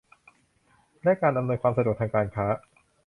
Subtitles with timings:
[1.03, 2.45] และการอำนวยความสะดวกทางการค้า